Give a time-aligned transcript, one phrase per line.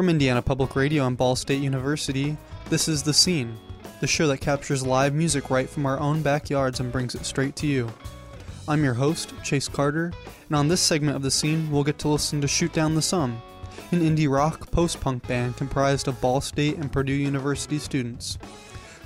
[0.00, 2.34] From Indiana Public Radio and Ball State University,
[2.70, 3.54] this is The Scene,
[4.00, 7.54] the show that captures live music right from our own backyards and brings it straight
[7.56, 7.92] to you.
[8.66, 10.10] I'm your host, Chase Carter,
[10.48, 13.02] and on this segment of The Scene, we'll get to listen to Shoot Down the
[13.02, 13.42] Sun,
[13.90, 18.38] an indie rock post punk band comprised of Ball State and Purdue University students.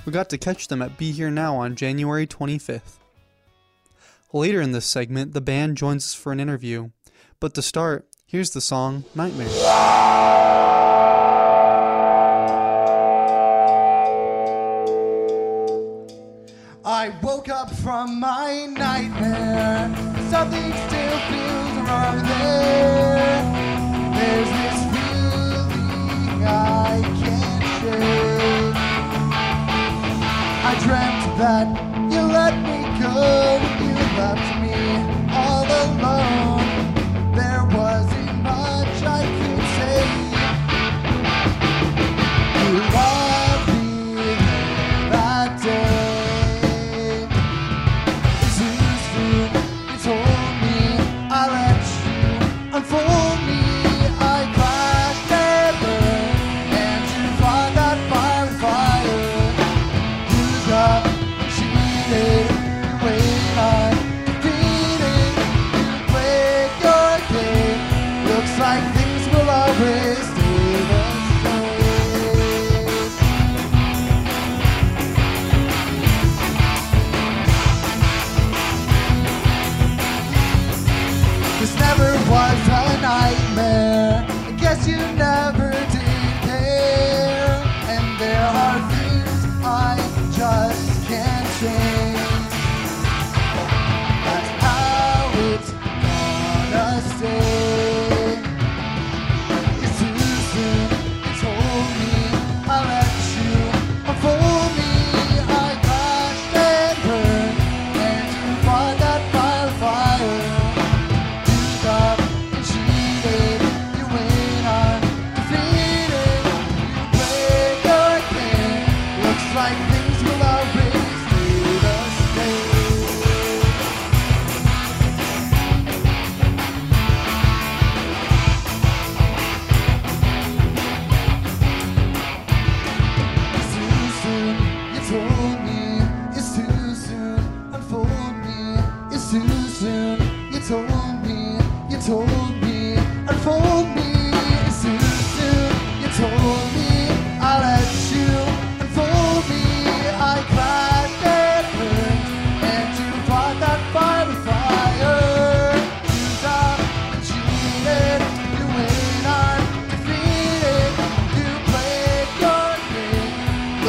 [0.05, 2.99] We got to catch them at Be Here Now on January 25th.
[4.31, 6.91] Later in this segment, the band joins us for an interview,
[7.41, 10.34] but to start, here's the song Nightmare.
[17.71, 19.89] From my nightmare.
[20.29, 22.74] Something still feels wrong there.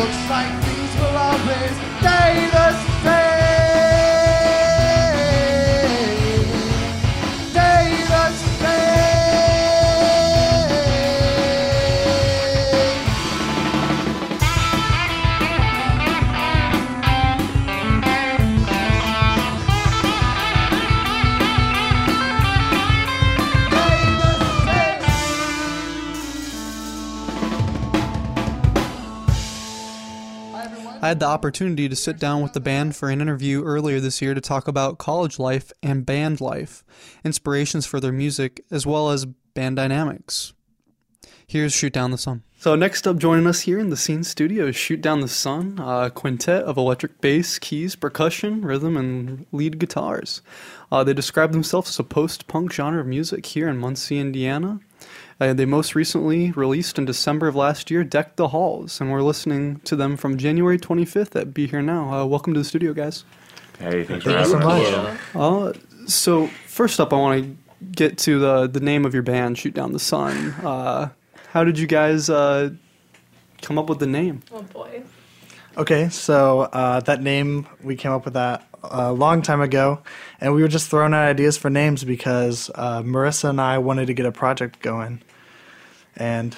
[0.07, 2.56] Looks like things will always stay the
[31.07, 34.21] I had the opportunity to sit down with the band for an interview earlier this
[34.21, 36.83] year to talk about college life and band life,
[37.25, 40.53] inspirations for their music, as well as band dynamics.
[41.47, 42.43] Here's Shoot Down the Sun.
[42.59, 45.79] So, next up, joining us here in the scene studio is Shoot Down the Sun,
[45.79, 50.43] a quintet of electric bass, keys, percussion, rhythm, and lead guitars.
[50.91, 54.81] Uh, they describe themselves as a post punk genre of music here in Muncie, Indiana.
[55.39, 59.21] Uh, they most recently released in December of last year, Deck the Halls, and we're
[59.23, 62.11] listening to them from January 25th at Be Here Now.
[62.11, 63.25] Uh, welcome to the studio, guys.
[63.79, 65.35] Hey, thanks for Thank you having so us.
[65.35, 65.77] much.
[65.77, 67.57] Uh, so, first up, I want to
[67.93, 70.53] get to the, the name of your band, Shoot Down the Sun.
[70.65, 71.11] Uh,
[71.51, 72.71] how did you guys uh,
[73.61, 74.41] come up with the name?
[74.53, 75.03] Oh boy.
[75.79, 80.01] Okay, so uh, that name we came up with that a long time ago,
[80.41, 84.07] and we were just throwing out ideas for names because uh, Marissa and I wanted
[84.07, 85.23] to get a project going,
[86.17, 86.57] and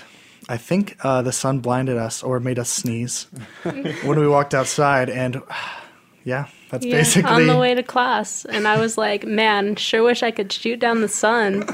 [0.49, 3.27] I think uh, the sun blinded us or made us sneeze
[3.65, 5.43] when we walked outside, and
[6.25, 10.05] yeah, that's Yeah, basically on the way to class, and I was like, "Man, sure
[10.05, 11.65] wish I could shoot down the sun."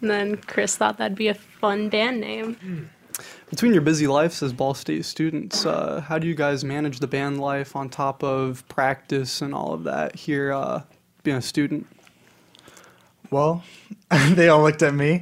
[0.00, 2.90] And then Chris thought that'd be a fun band name.
[3.52, 7.06] Between your busy lives as Ball State students, uh, how do you guys manage the
[7.06, 10.84] band life on top of practice and all of that here, uh,
[11.22, 11.86] being a student?
[13.30, 13.62] Well,
[14.30, 15.20] they all looked at me.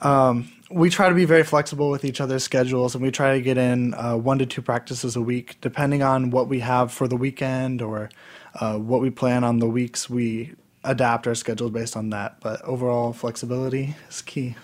[0.00, 3.40] Um, we try to be very flexible with each other's schedules, and we try to
[3.40, 7.06] get in uh, one to two practices a week, depending on what we have for
[7.06, 8.10] the weekend or
[8.56, 10.10] uh, what we plan on the weeks.
[10.10, 10.52] We
[10.82, 14.56] adapt our schedules based on that, but overall flexibility is key.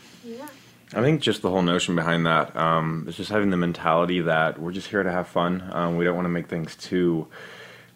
[0.93, 4.61] I think just the whole notion behind that um, is just having the mentality that
[4.61, 5.69] we're just here to have fun.
[5.73, 7.27] Um, we don't want to make things too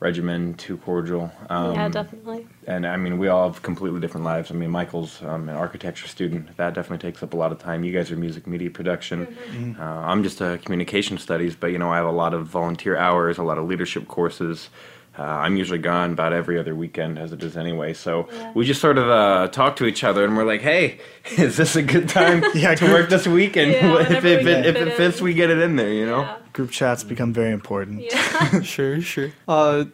[0.00, 1.31] regimented, too cordial.
[1.50, 2.46] Um, yeah, definitely.
[2.67, 4.50] And I mean, we all have completely different lives.
[4.50, 6.56] I mean, Michael's um, an architecture student.
[6.56, 7.85] That definitely takes up a lot of time.
[7.85, 9.37] You guys are music media production.
[9.79, 12.96] Uh, I'm just a communication studies, but you know, I have a lot of volunteer
[12.96, 14.70] hours, a lot of leadership courses.
[15.19, 17.93] Uh, I'm usually gone about every other weekend, as it is anyway.
[17.94, 18.53] So Yeah.
[18.55, 20.99] we just sort of uh, talk to each other, and we're like, "Hey,
[21.37, 23.73] is this a good time Yeah, to work this weekend?
[23.73, 25.25] Yeah, if whenever if we it, if it fits, in.
[25.25, 26.20] we get it in there." You know.
[26.20, 26.37] Yeah.
[26.53, 28.03] Group chats become very important.
[28.03, 28.61] Yeah.
[28.62, 29.31] Sure, sure.
[29.47, 29.85] Uh,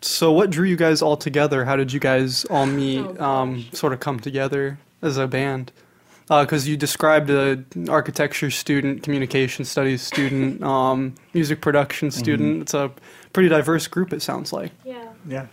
[0.00, 1.64] so what drew you guys all together?
[1.64, 3.04] How did you guys all meet?
[3.18, 5.72] Oh, um, sort of come together as a band?
[6.28, 12.62] Because you described a architecture student, communication studies student, um, music production student.
[12.62, 12.92] It's a
[13.32, 14.12] pretty diverse group.
[14.12, 14.72] It sounds like.
[14.84, 15.08] yeah.
[15.26, 15.46] Yeah.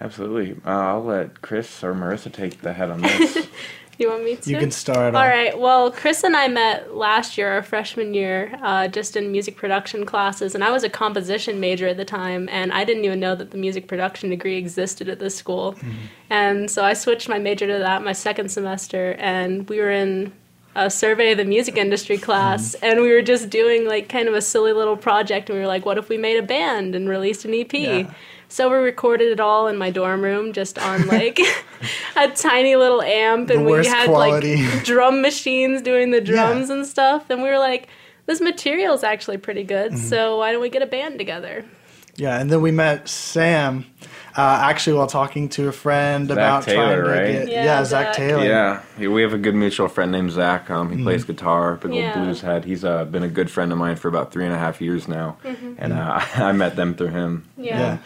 [0.00, 0.60] Absolutely.
[0.66, 3.46] Uh, I'll let Chris or Marissa take the head on this.
[3.98, 4.50] You want me to?
[4.50, 5.14] You can start.
[5.14, 5.28] All off.
[5.28, 5.58] right.
[5.58, 10.04] Well, Chris and I met last year, our freshman year, uh, just in music production
[10.04, 13.34] classes, and I was a composition major at the time, and I didn't even know
[13.34, 15.76] that the music production degree existed at this school,
[16.30, 20.32] and so I switched my major to that my second semester, and we were in
[20.76, 24.34] a survey of the music industry class, and we were just doing like kind of
[24.34, 27.08] a silly little project, and we were like, what if we made a band and
[27.08, 27.72] released an EP?
[27.72, 28.12] Yeah.
[28.54, 31.40] So we recorded it all in my dorm room, just on like
[32.16, 34.64] a tiny little amp, The and we had quality.
[34.64, 37.28] like drum machines doing the drums and stuff.
[37.30, 37.88] And we were like,
[38.26, 40.04] this material's actually pretty good, Mm-hmm.
[40.08, 41.64] so why don't we get a band together?
[42.14, 43.86] Yeah, and then we met Sam,
[44.36, 47.32] uh, actually while talking to a friend Zach about Taylor, trying to right?
[47.46, 48.14] get Yeah, yeah, Zach, Zach.
[48.14, 48.44] Taylor.
[48.44, 50.70] Yeah, yeah, we have a good mutual friend named Zach.
[50.70, 52.14] Um, he plays guitar, big Yeah.
[52.14, 52.64] old blues head.
[52.66, 55.08] He's uh, been a good friend of mine for about three and a half years
[55.08, 55.38] now,
[55.76, 57.48] and uh, I met them through him.
[57.56, 57.78] Yeah.
[57.80, 57.98] Yeah.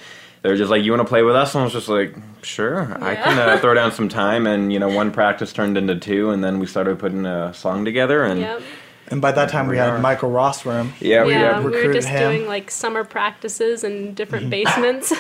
[0.43, 2.15] They were just like, "You want to play with us?" And I was just like,
[2.43, 5.97] "Sure, I can uh, throw down some time." And you know, one practice turned into
[5.99, 8.25] two, and then we started putting a song together.
[8.25, 8.63] And Yep.
[9.11, 9.99] And by that time we We had are.
[9.99, 10.93] Michael Rossworm.
[11.01, 12.19] yeah, we yeah, had we were just him.
[12.31, 15.13] doing like summer practices in different basements.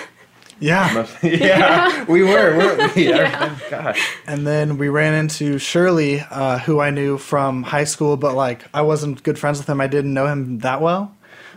[0.60, 1.06] Yeah.
[1.22, 2.56] yeah, we were.
[2.56, 2.94] We're, yeah.
[2.96, 3.58] Yeah.
[3.70, 4.16] Gosh.
[4.26, 8.64] And then we ran into Shirley, uh, who I knew from high school, but like
[8.74, 9.80] I wasn't good friends with him.
[9.80, 11.14] I didn't know him that well.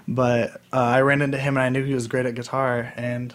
[0.07, 2.94] But uh, I ran into him and I knew he was great at guitar.
[2.96, 3.34] And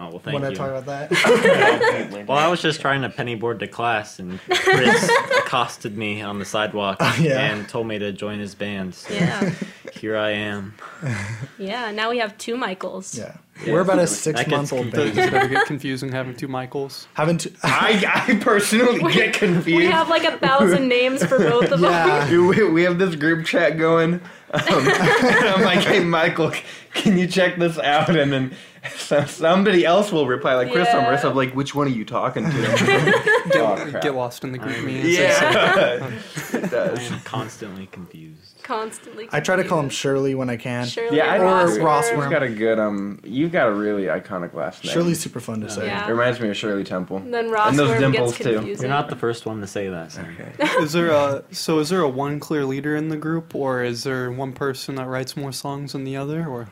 [0.00, 0.56] Oh well, thank want to you.
[0.56, 2.24] talk about that?
[2.28, 6.38] Well, I was just trying to penny board to class, and Chris accosted me on
[6.38, 7.40] the sidewalk yeah.
[7.40, 8.94] and told me to join his band.
[8.94, 9.52] So yeah.
[9.92, 10.74] here I am.
[11.58, 11.90] Yeah.
[11.90, 13.18] Now we have two Michaels.
[13.18, 13.36] yeah.
[13.66, 15.14] We're about a six gets month old It band.
[15.16, 17.08] better get confusing having two Michaels.
[17.14, 19.66] Haven't I personally get confused.
[19.66, 21.90] We have like a thousand names for both of them.
[21.90, 22.28] yeah.
[22.28, 24.14] Dude, we, we have this group chat going.
[24.14, 26.52] Um, and I'm like, hey, Michael,
[26.94, 28.14] can you check this out?
[28.14, 28.54] And then
[28.96, 31.06] so, somebody else will reply, like Chris or Yeah.
[31.16, 32.50] Marissa, I'm like, which one are you talking to?
[33.54, 34.02] oh, crap.
[34.02, 35.16] Get lost in the group I'm- meetings.
[35.18, 35.94] Yeah,
[36.52, 38.60] it I am constantly confused.
[38.62, 39.28] Constantly.
[39.32, 39.88] I try to call him.
[39.88, 40.86] Shirley when I can.
[40.86, 42.30] Shirley Yeah, I or Or think Ross He's Worm.
[42.30, 43.18] got a good um.
[43.24, 44.92] You've got a really iconic last name.
[44.92, 45.86] Shirley's super fun to say.
[45.86, 46.06] Yeah.
[46.06, 47.16] It reminds me of Shirley Temple.
[47.18, 48.66] And Then Ross and those dimples gets too.
[48.78, 50.12] You're not the first one to say that.
[50.12, 50.36] Sam.
[50.38, 50.82] Okay.
[50.82, 54.04] Is there a so is there a one clear leader in the group, or is
[54.04, 56.68] there one person that writes more songs than the other, or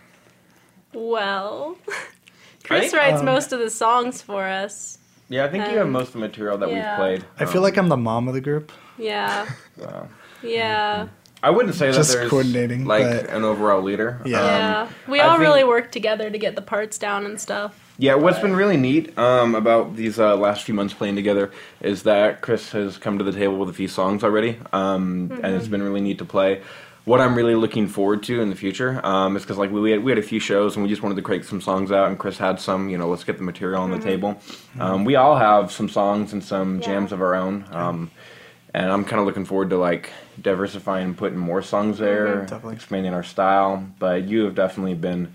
[0.96, 1.76] Well,
[2.64, 3.10] Chris Right?
[3.10, 4.98] writes Um, most of the songs for us.
[5.28, 6.90] Yeah, I think you have Um, most of the material that yeah.
[6.92, 7.24] we've played.
[7.38, 8.72] I feel Um, like I'm the mom of the group.
[8.98, 9.46] Yeah.
[9.76, 10.08] wow.
[10.42, 11.08] Yeah.
[11.42, 14.20] I wouldn't say Just that there's coordinating, like but- an overall leader.
[14.24, 14.38] Yeah.
[14.40, 14.88] Um, yeah.
[15.06, 17.78] We I all think- really work together to get the parts down and stuff.
[17.98, 21.50] Yeah, what's been really neat um, about these uh, last few months playing together
[21.80, 25.54] is that Chris has come to the table with a few songs already, um, and
[25.54, 26.60] it's been really neat to play.
[27.06, 30.02] What I'm really looking forward to in the future um, is because like we had,
[30.02, 32.18] we had a few shows and we just wanted to crank some songs out, and
[32.18, 32.88] Chris had some.
[32.88, 34.40] You know, let's get the material on the table.
[34.80, 36.86] Um, we all have some songs and some Yeah.
[36.86, 38.10] jams of our own, um,
[38.74, 40.10] and I'm kind of looking forward to like
[40.42, 42.74] diversifying and putting more songs there, Definitely.
[42.74, 43.86] expanding our style.
[44.00, 45.32] But you have definitely been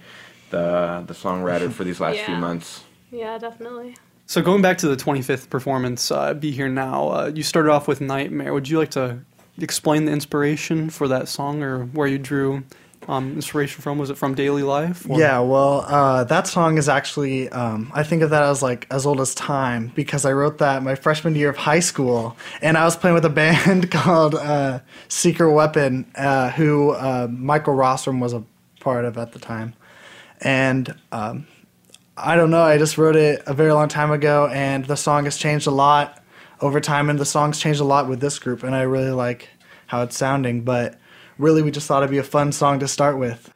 [0.49, 2.83] the the songwriter for these last few months.
[3.11, 3.95] Yeah, definitely.
[4.25, 4.41] so?
[4.41, 8.01] Going back to the 25th performance, uh, "Be Here Now," uh, you started off with
[8.01, 9.19] "Nightmare." Would you like to
[9.59, 12.63] explain the inspiration for that song, or where you drew
[13.07, 13.97] um, inspiration from?
[13.97, 15.07] Was it from daily life?
[15.09, 18.85] or- Yeah, well, uh, that song is actually, um, I think of that as like
[18.91, 22.37] as old as time because I wrote that my freshman year of high school.
[22.61, 27.73] And I was playing with a band called uh, Secret Weapon, uh, who uh, Michael
[27.73, 28.43] Rostrom was a
[28.79, 29.73] part of at the time.
[30.41, 31.47] And um,
[32.17, 35.25] I don't know, I just wrote it a very long time ago, and the song
[35.25, 36.20] has changed a lot
[36.61, 38.63] over time, and the song's changed a lot with this group.
[38.63, 39.49] And I really like
[39.87, 40.61] how it's sounding.
[40.61, 40.97] But
[41.37, 43.53] really, we just thought it'd be a fun song to start with.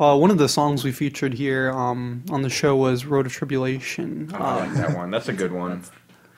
[0.00, 3.32] Uh, one of the songs we featured here um, on the show was "Road of
[3.32, 5.10] Tribulation." Oh, I like that one.
[5.10, 5.82] That's a good one.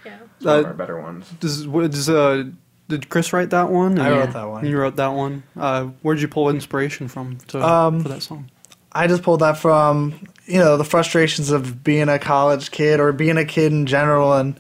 [0.04, 0.18] Yeah.
[0.36, 1.28] It's one of Uh, our better ones.
[1.40, 2.44] does, does uh,
[2.88, 3.98] did Chris write that one?
[3.98, 4.66] I And- wrote that one.
[4.66, 5.42] You wrote that one.
[5.58, 8.50] Uh, where did you pull inspiration from to, Um, for that song?
[8.92, 10.14] I just pulled that from
[10.46, 14.32] you know the frustrations of being a college kid or being a kid in general,
[14.34, 14.58] and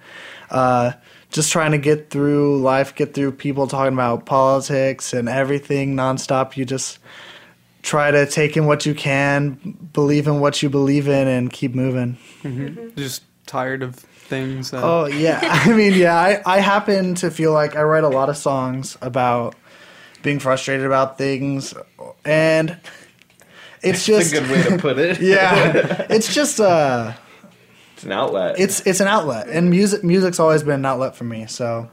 [0.50, 0.92] uh,
[1.30, 6.56] just trying to get through life, get through people talking about politics and everything nonstop.
[6.56, 6.98] You just
[7.82, 11.74] try to take in what you can, believe in what you believe in, and keep
[11.74, 12.16] moving.
[12.96, 14.70] Just tired of things.
[14.70, 18.08] That, Oh yeah, I mean yeah, I, I happen to feel like I write a
[18.08, 19.54] lot of songs about
[20.22, 21.74] being frustrated about things,
[22.24, 22.78] and
[23.82, 25.20] it's just That's a good way to put it.
[25.20, 27.12] yeah, it's just uh,
[27.98, 28.60] It's an outlet.
[28.60, 31.46] it's it's an outlet, and music music's always been an outlet for me.
[31.46, 31.90] So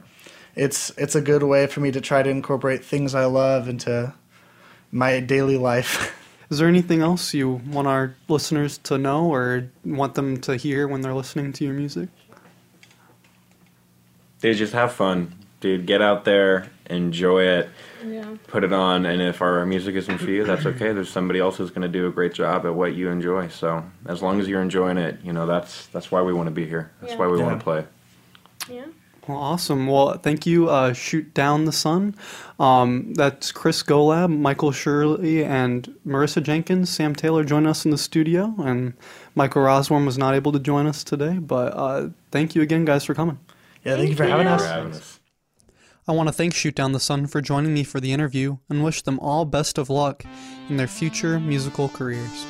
[0.54, 4.14] it's it's a good way for me to try to incorporate things I love into
[4.92, 6.14] my daily life.
[6.50, 10.86] Is there anything else you want our listeners to know or want them to hear
[10.86, 12.08] when they're listening to your music?
[14.40, 15.34] Dude, just have fun.
[15.60, 17.68] Dude, get out there, enjoy it,
[18.06, 18.36] Yeah.
[18.46, 20.92] put it on, and if our music isn't for you, that's okay.
[20.92, 23.48] There's somebody else who's going to do a great job at what you enjoy.
[23.48, 26.50] So as long as you're enjoying it, you know that's that's why we want to
[26.54, 26.90] be here.
[27.00, 27.18] That's Yeah.
[27.18, 27.44] why we Yeah.
[27.46, 27.84] want to play.
[28.70, 28.84] Yeah.
[29.26, 29.88] Well, awesome.
[29.88, 32.14] Well, thank you, uh, Shoot Down the Sun.
[32.60, 36.90] Um, that's Chris Golab, Michael Shirley, and Marissa Jenkins.
[36.90, 38.92] Sam Taylor joined us in the studio, and
[39.34, 41.38] Michael Rosworm was not able to join us today.
[41.40, 43.38] But uh, thank you again, guys, for coming.
[43.84, 44.52] yeah, thank you for Thank having you.
[44.52, 44.62] us.
[44.62, 45.15] For having us.
[46.08, 48.84] I want to thank Shoot Down the Sun for joining me for the interview and
[48.84, 50.24] wish them all best of luck
[50.68, 52.46] in their future musical careers.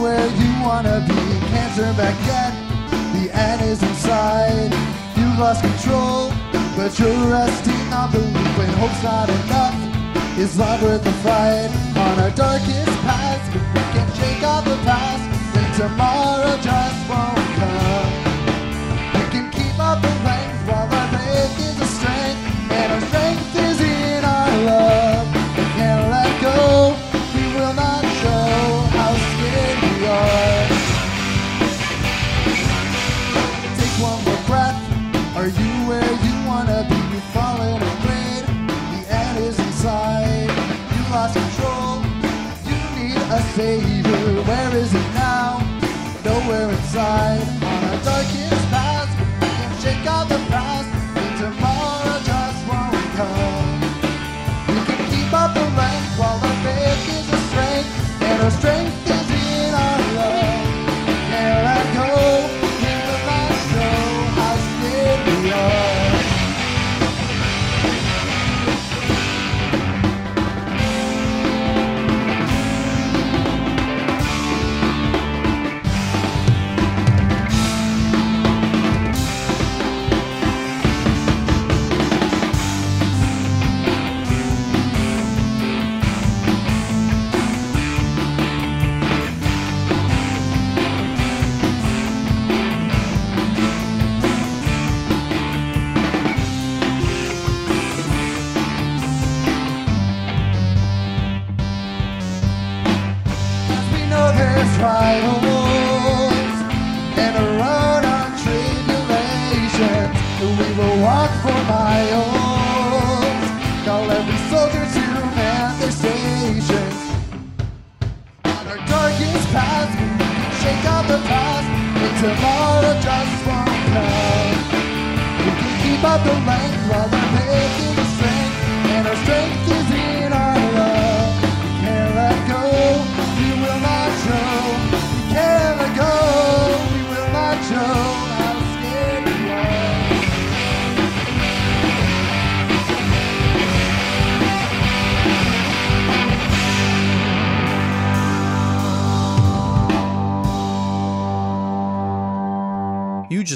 [0.00, 1.14] where you wanna be.
[1.48, 2.52] Can't back yet.
[3.14, 4.72] The end is inside.
[5.16, 6.30] You've lost control,
[6.76, 8.45] but you're resting on belief
[8.76, 10.38] hope's not enough.
[10.38, 13.42] Is love worth the fight on our darkest path?
[13.74, 17.35] We can shake off the past, then tomorrow just won't
[43.56, 43.85] need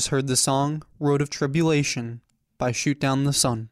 [0.01, 2.23] just heard the song Road of Tribulation
[2.57, 3.69] by Shoot Down the Sun.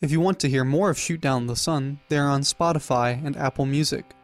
[0.00, 3.36] If you want to hear more of Shoot Down the Sun, they're on Spotify and
[3.36, 4.14] Apple Music.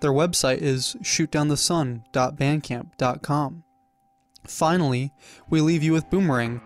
[0.00, 3.64] Their website is shootdownthesun.bandcamp.com.
[4.46, 5.10] Finally,
[5.48, 6.60] we leave you with Boomerang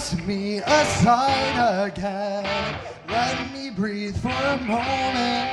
[0.00, 2.78] toss me aside again.
[3.08, 5.52] Let me breathe for a moment.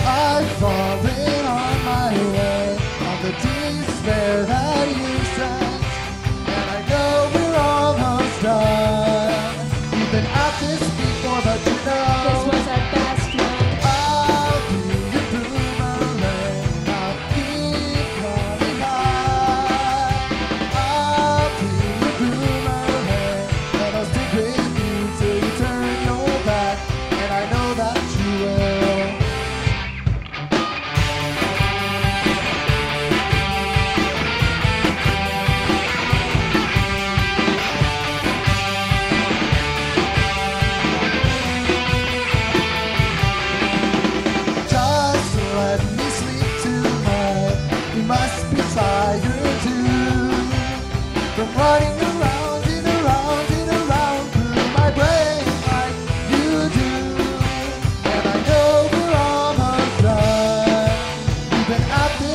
[0.00, 5.17] I've fallen on my way on the despair that you
[62.20, 62.34] you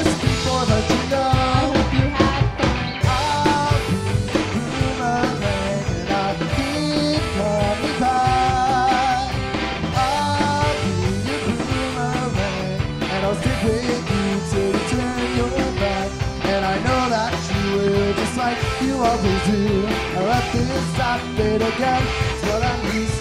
[5.00, 9.28] know I can have people die
[9.96, 16.10] I be a man And I'll sit with you to turn your back
[16.46, 19.82] And I know that she will dislike you always do.
[20.14, 21.22] Now let this stop
[21.62, 22.04] again.
[22.32, 23.13] It's what I'm used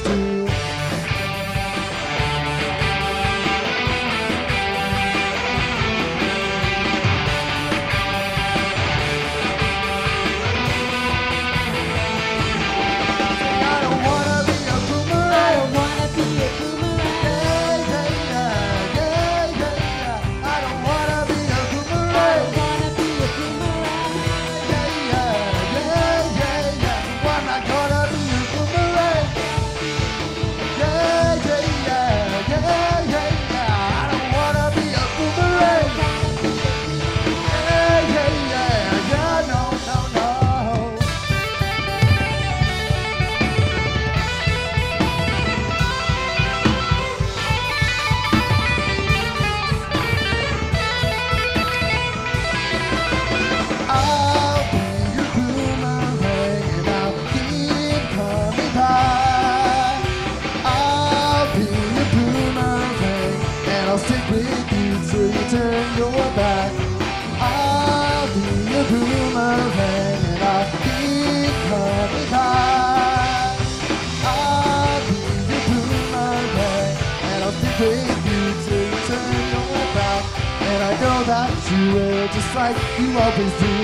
[82.28, 83.74] just like you always do.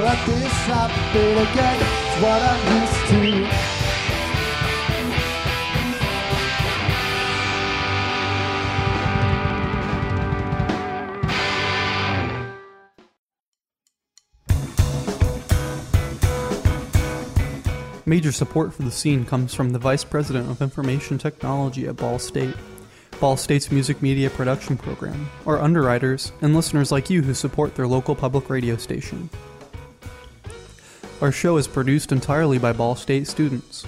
[0.00, 1.78] Let this happen again.
[1.80, 3.84] It's what I'm used to.
[18.06, 22.18] Major support for the scene comes from the Vice President of Information Technology at Ball
[22.18, 22.54] State,
[23.20, 27.86] Ball State's music media production program, our underwriters, and listeners like you who support their
[27.86, 29.30] local public radio station.
[31.20, 33.86] Our show is produced entirely by Ball State students.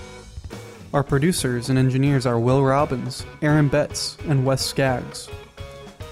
[0.94, 5.28] Our producers and engineers are Will Robbins, Aaron Betts, and Wes Skaggs.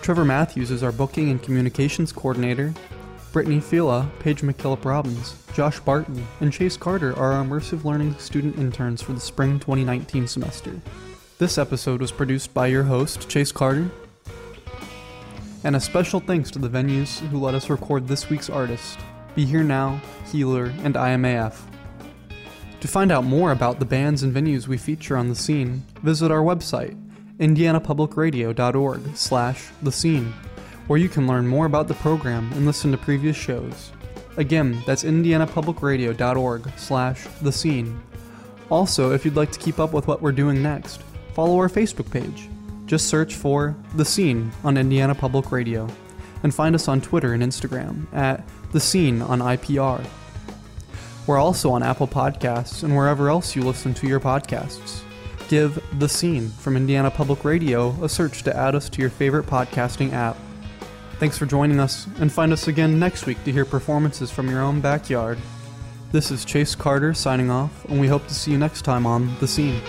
[0.03, 2.75] Trevor Matthews is our booking and communications coordinator.
[3.33, 8.59] Brittany Fila, Paige McKillop Robbins, Josh Barton, and Chase Carter are our immersive learning student
[8.59, 10.81] interns for the spring 2019 semester.
[11.45, 13.91] This episode was produced by your host, Chase Carter.
[15.63, 18.99] And a special thanks to the venues who let us record this week's artist
[19.35, 20.01] Be Here Now,
[20.33, 21.61] Healer, and IMAF.
[22.81, 26.31] To find out more about the bands and venues we feature on the scene, visit
[26.31, 26.97] our website,
[27.39, 30.33] indianapublicradio.org slash the scene,
[30.87, 33.93] where you can learn more about the program and listen to previous shows.
[34.39, 38.03] Again, that's indianapublicradio.org slash the scene.
[38.71, 41.03] Also, if you'd like to keep up with what we're doing next,
[41.35, 42.49] follow our Facebook page.
[42.87, 45.89] Just search for The Scene on Indiana Public Radio,
[46.43, 50.05] and find us on Twitter and Instagram at The Scene on IPR.
[51.27, 55.01] We're also on Apple Podcasts and wherever else you listen to your podcasts.
[55.49, 59.47] Give The Scene from Indiana Public Radio a search to add us to your favorite
[59.47, 60.37] podcasting app.
[61.19, 64.61] Thanks for joining us, and find us again next week to hear performances from your
[64.61, 65.39] own backyard.
[66.13, 69.35] This is Chase Carter signing off, and we hope to see you next time on
[69.41, 69.81] The Scene.